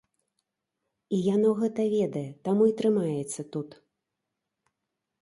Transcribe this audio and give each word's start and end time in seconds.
І 1.17 1.19
яно 1.35 1.49
гэта 1.61 1.81
ведае, 1.95 2.25
таму 2.49 2.63
і 2.73 2.77
трымаецца 2.83 3.41
тут. 3.57 3.69